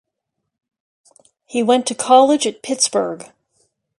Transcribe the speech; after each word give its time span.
He 1.45 1.61
went 1.61 1.85
to 1.85 1.93
college 1.93 2.47
at 2.47 2.63
Pittsburgh. 2.63 3.31